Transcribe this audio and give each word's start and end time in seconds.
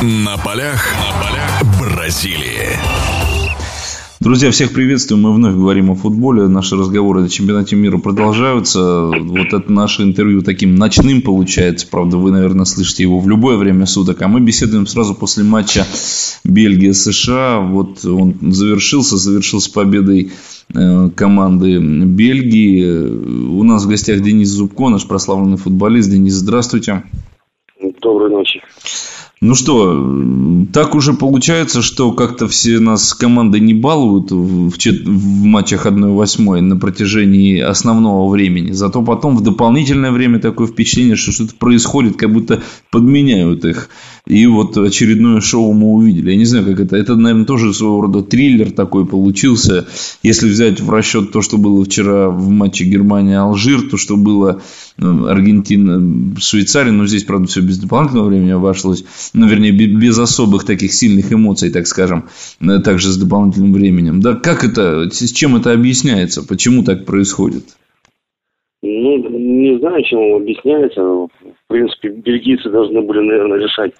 На 0.00 0.36
полях, 0.36 0.94
на 0.94 1.20
полях 1.20 1.80
Бразилии. 1.80 2.78
Друзья, 4.20 4.52
всех 4.52 4.72
приветствую. 4.72 5.20
Мы 5.20 5.34
вновь 5.34 5.56
говорим 5.56 5.90
о 5.90 5.96
футболе. 5.96 6.46
Наши 6.46 6.76
разговоры 6.76 7.24
о 7.24 7.28
чемпионате 7.28 7.74
мира 7.74 7.98
продолжаются. 7.98 9.10
Вот 9.12 9.52
это 9.52 9.72
наше 9.72 10.04
интервью 10.04 10.42
таким 10.42 10.76
ночным 10.76 11.20
получается. 11.20 11.84
Правда, 11.90 12.16
вы, 12.16 12.30
наверное, 12.30 12.64
слышите 12.64 13.02
его 13.02 13.18
в 13.18 13.28
любое 13.28 13.56
время 13.56 13.86
суток. 13.86 14.22
А 14.22 14.28
мы 14.28 14.40
беседуем 14.40 14.86
сразу 14.86 15.16
после 15.16 15.42
матча 15.42 15.84
Бельгия-США. 16.44 17.58
Вот 17.58 18.04
он 18.04 18.36
завершился, 18.52 19.16
завершился 19.16 19.72
победой 19.72 20.30
э, 20.74 21.10
команды 21.16 21.80
Бельгии. 21.80 22.84
У 23.48 23.64
нас 23.64 23.84
в 23.84 23.88
гостях 23.88 24.20
Денис 24.20 24.48
Зубко, 24.48 24.90
наш 24.90 25.08
прославленный 25.08 25.56
футболист. 25.56 26.08
Денис, 26.08 26.34
здравствуйте. 26.34 27.02
Доброй 28.00 28.30
ночи. 28.30 28.62
Ну 29.40 29.54
что, 29.54 30.04
так 30.72 30.96
уже 30.96 31.12
получается, 31.12 31.80
что 31.80 32.10
как-то 32.10 32.48
все 32.48 32.80
нас 32.80 33.14
команды 33.14 33.60
не 33.60 33.72
балуют 33.72 34.32
в, 34.32 34.70
в 34.70 35.44
матчах 35.44 35.86
1-8 35.86 36.60
на 36.60 36.76
протяжении 36.76 37.60
основного 37.60 38.28
времени. 38.28 38.72
Зато 38.72 39.00
потом 39.02 39.36
в 39.36 39.42
дополнительное 39.42 40.10
время 40.10 40.40
такое 40.40 40.66
впечатление, 40.66 41.14
что 41.14 41.30
что-то 41.30 41.54
происходит, 41.54 42.16
как 42.16 42.32
будто 42.32 42.62
подменяют 42.90 43.64
их. 43.64 43.90
И 44.28 44.46
вот 44.46 44.76
очередное 44.76 45.40
шоу 45.40 45.72
мы 45.72 45.94
увидели. 45.94 46.32
Я 46.32 46.36
не 46.36 46.44
знаю, 46.44 46.66
как 46.66 46.80
это. 46.80 46.96
Это, 46.96 47.16
наверное, 47.16 47.46
тоже 47.46 47.72
своего 47.72 48.02
рода 48.02 48.22
триллер 48.22 48.70
такой 48.70 49.06
получился. 49.06 49.86
Если 50.22 50.46
взять 50.46 50.80
в 50.80 50.90
расчет 50.90 51.32
то, 51.32 51.40
что 51.40 51.56
было 51.56 51.82
вчера 51.82 52.28
в 52.28 52.50
матче 52.50 52.84
Германия-Алжир, 52.84 53.88
то, 53.88 53.96
что 53.96 54.18
было 54.18 54.60
ну, 54.98 55.26
Аргентина-Швейцария, 55.28 56.92
но 56.92 57.06
здесь, 57.06 57.24
правда, 57.24 57.48
все 57.48 57.62
без 57.62 57.78
дополнительного 57.78 58.28
времени 58.28 58.50
обошлось. 58.50 59.02
Ну, 59.32 59.48
вернее, 59.48 59.72
без 59.72 60.18
особых 60.18 60.64
таких 60.64 60.92
сильных 60.92 61.32
эмоций, 61.32 61.70
так 61.70 61.86
скажем, 61.86 62.28
э, 62.60 62.80
также 62.80 63.08
с 63.08 63.16
дополнительным 63.16 63.72
временем. 63.72 64.20
Да, 64.20 64.34
как 64.34 64.62
это, 64.62 65.08
с 65.10 65.32
чем 65.32 65.56
это 65.56 65.72
объясняется? 65.72 66.46
Почему 66.46 66.84
так 66.84 67.06
происходит? 67.06 67.64
Ну, 68.82 69.16
не 69.16 69.78
знаю, 69.78 70.02
чем 70.04 70.34
объясняется. 70.34 71.00
В 71.00 71.28
принципе, 71.66 72.10
бельгийцы 72.10 72.68
должны 72.68 73.00
были, 73.00 73.20
наверное, 73.20 73.58
решать 73.58 73.92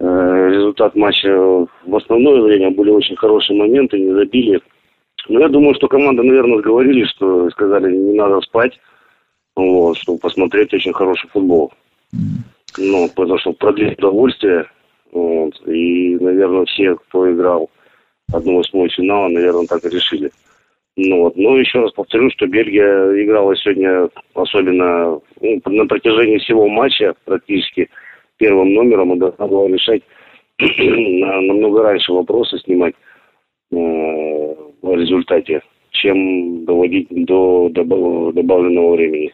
результат 0.00 0.94
матча 0.94 1.30
в 1.30 1.96
основное 1.96 2.40
время 2.42 2.70
были 2.70 2.90
очень 2.90 3.16
хорошие 3.16 3.58
моменты, 3.58 3.98
не 3.98 4.12
забили. 4.12 4.60
Но 5.28 5.40
я 5.40 5.48
думаю, 5.48 5.74
что 5.74 5.88
команда, 5.88 6.22
наверное, 6.22 6.60
говорили, 6.60 7.04
что 7.04 7.50
сказали, 7.50 7.94
не 7.94 8.16
надо 8.16 8.40
спать, 8.42 8.78
вот, 9.56 9.96
чтобы 9.96 10.18
посмотреть 10.18 10.72
очень 10.74 10.92
хороший 10.92 11.28
футбол. 11.30 11.72
Ну, 12.78 13.08
потому 13.14 13.38
что 13.38 13.52
продлить 13.52 13.98
удовольствие. 13.98 14.66
Вот, 15.12 15.54
и, 15.66 16.16
наверное, 16.20 16.66
все, 16.66 16.94
кто 16.96 17.32
играл 17.32 17.70
1-8 18.32 18.88
финала, 18.88 19.28
наверное, 19.28 19.66
так 19.66 19.84
и 19.84 19.88
решили. 19.88 20.30
Ну, 20.96 21.22
вот. 21.22 21.36
Но 21.36 21.56
еще 21.56 21.80
раз 21.80 21.92
повторю, 21.92 22.30
что 22.30 22.46
Бельгия 22.46 23.24
играла 23.24 23.56
сегодня 23.56 24.08
особенно 24.34 25.20
ну, 25.40 25.60
на 25.64 25.86
протяжении 25.86 26.38
всего 26.38 26.68
матча 26.68 27.14
практически– 27.24 27.88
первым 28.38 28.74
номером 28.74 29.14
и 29.14 29.18
должна 29.18 29.46
была 29.46 29.68
решать 29.68 30.02
намного 30.58 31.82
раньше 31.82 32.12
вопросы 32.12 32.58
снимать 32.58 32.94
э, 33.72 33.76
в 33.76 34.94
результате, 34.94 35.62
чем 35.90 36.64
доводить 36.64 37.08
до 37.10 37.68
добавленного 37.70 38.94
времени. 38.94 39.32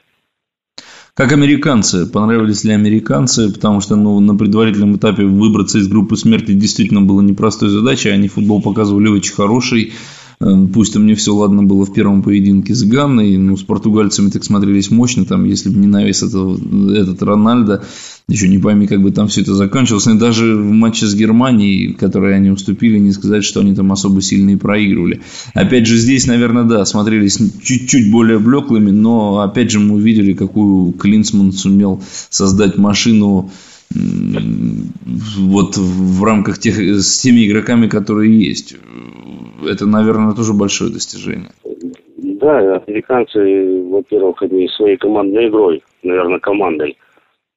Как 1.15 1.31
американцы? 1.33 2.11
Понравились 2.11 2.65
ли 2.65 2.73
американцы? 2.73 3.53
Потому 3.53 3.83
что 3.83 3.97
ну, 3.97 4.19
на 4.21 4.35
предварительном 4.35 4.97
этапе 4.97 5.25
выбраться 5.25 5.79
из 5.79 5.87
группы 5.87 6.17
смерти 6.17 6.53
действительно 6.53 7.03
было 7.03 7.21
непростой 7.21 7.69
задачей. 7.69 8.09
Они 8.09 8.29
футбол 8.29 8.63
показывали 8.63 9.09
очень 9.09 9.35
хороший. 9.35 9.93
Э, 10.43 10.67
пусть 10.73 10.93
там 10.93 11.07
не 11.07 11.15
все 11.15 11.35
ладно 11.35 11.63
было 11.63 11.85
в 11.85 11.93
первом 11.93 12.23
поединке 12.23 12.75
с 12.75 12.83
Ганной, 12.83 13.37
но 13.37 13.57
с 13.57 13.63
португальцами 13.63 14.31
так 14.31 14.45
смотрелись 14.45 14.91
мощно, 14.91 15.25
там, 15.25 15.45
если 15.45 15.69
бы 15.69 15.79
не 15.79 15.87
навес 15.87 16.23
этого, 16.23 16.59
этот 16.93 17.23
Рональдо, 17.23 17.85
еще 18.29 18.49
не 18.49 18.59
пойми, 18.59 18.87
как 18.87 19.03
бы 19.03 19.11
там 19.13 19.29
все 19.29 19.43
это 19.43 19.55
закончилось. 19.55 20.07
И 20.07 20.15
даже 20.15 20.57
в 20.57 20.71
матче 20.71 21.07
с 21.07 21.15
Германией, 21.15 21.93
который 21.93 22.35
они 22.35 22.51
уступили, 22.51 22.99
не 22.99 23.13
сказать, 23.13 23.45
что 23.45 23.61
они 23.61 23.75
там 23.75 23.93
особо 23.93 24.21
сильные 24.21 24.57
проигрывали. 24.57 25.21
Опять 25.55 25.87
же, 25.87 25.97
здесь, 25.97 26.27
наверное, 26.27 26.65
да, 26.65 26.85
смотрелись 26.85 27.39
чуть-чуть 27.63 28.11
более 28.11 28.39
блеклыми, 28.39 28.91
но 28.91 29.41
опять 29.41 29.71
же 29.71 29.81
мы 29.81 29.97
увидели, 29.97 30.33
какую 30.33 30.93
Клинсман 30.93 31.53
сумел 31.53 32.03
создать 32.31 32.79
машину 32.79 33.51
вот 33.95 35.77
в 35.77 36.25
рамках 36.25 36.59
тех, 36.59 36.79
с 36.79 37.19
теми 37.19 37.47
игроками, 37.47 37.89
которые 37.89 38.41
есть. 38.43 38.77
Это, 39.69 39.87
наверное, 39.87 40.35
тоже 40.35 40.53
большое 40.53 40.93
достижение. 40.93 41.51
Да, 42.17 42.77
американцы, 42.77 43.83
во-первых, 43.89 44.43
они 44.43 44.69
своей 44.69 44.97
командной 44.97 45.49
игрой, 45.49 45.83
наверное, 46.03 46.39
командой, 46.39 46.97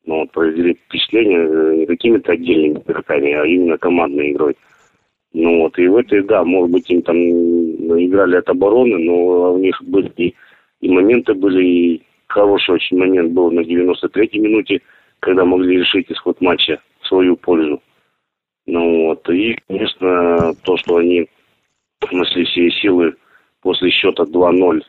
но 0.05 0.19
вот 0.19 0.31
произвели 0.31 0.75
впечатление 0.75 1.39
э, 1.39 1.75
не 1.77 1.85
какими-то 1.85 2.33
отдельными 2.33 2.79
игроками, 2.79 3.33
а 3.33 3.45
именно 3.45 3.77
командной 3.77 4.31
игрой. 4.31 4.55
Ну 5.33 5.61
вот, 5.61 5.77
и 5.79 5.87
в 5.87 5.95
этой, 5.97 6.23
да, 6.23 6.43
может 6.43 6.71
быть, 6.71 6.89
им 6.89 7.01
там 7.01 7.17
играли 7.17 8.37
от 8.37 8.49
обороны, 8.49 8.97
но 8.97 9.53
у 9.53 9.57
них 9.57 9.81
были 9.83 10.11
и, 10.17 10.35
и 10.81 10.89
моменты 10.89 11.33
были, 11.33 11.65
и 11.65 12.03
хороший 12.27 12.75
очень 12.75 12.97
момент 12.97 13.33
был 13.33 13.51
на 13.51 13.61
93-й 13.61 14.39
минуте– 14.39 14.81
когда 15.25 15.43
могли 15.43 15.79
решить 15.79 16.11
исход 16.11 16.39
матча 16.39 16.79
в 17.01 17.07
свою 17.07 17.35
пользу. 17.35 17.81
Ну 18.67 19.07
вот. 19.07 19.27
И, 19.29 19.57
конечно, 19.67 20.53
то, 20.63 20.77
что 20.77 20.97
они 20.97 21.27
нашли 22.11 22.45
все 22.45 22.69
силы 22.71 23.15
после 23.61 23.89
счета 23.89 24.23
2-0 24.23 24.81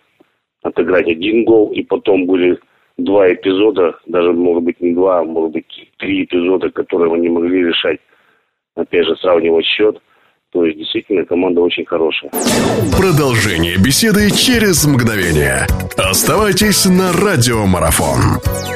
отыграть 0.62 1.08
один 1.08 1.44
гол, 1.44 1.72
и 1.72 1.82
потом 1.82 2.26
были 2.26 2.58
два 2.98 3.32
эпизода, 3.32 3.98
даже, 4.06 4.32
может 4.32 4.64
быть, 4.64 4.80
не 4.80 4.92
два, 4.92 5.20
а 5.20 5.24
может 5.24 5.52
быть, 5.52 5.66
три 5.98 6.24
эпизода, 6.24 6.70
которые 6.70 7.12
они 7.12 7.28
могли 7.28 7.64
решать. 7.64 8.00
Опять 8.74 9.06
же, 9.06 9.16
сравнивать 9.16 9.64
счет. 9.64 9.98
То 10.52 10.64
есть, 10.64 10.78
действительно, 10.78 11.24
команда 11.24 11.60
очень 11.60 11.84
хорошая. 11.84 12.30
Продолжение 12.96 13.76
беседы 13.76 14.30
через 14.30 14.86
мгновение. 14.86 15.66
Оставайтесь 15.96 16.86
на 16.86 17.12
радиомарафон. 17.12 18.75